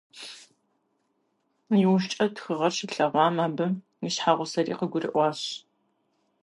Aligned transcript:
ИужькӀэ 1.83 2.25
тхыгъэр 2.33 2.73
щилъэгъуам 2.77 3.37
абы 3.45 3.67
и 4.07 4.09
щхьэусыгъуэри 4.13 4.77
къыгурыӀуащ. 4.79 5.41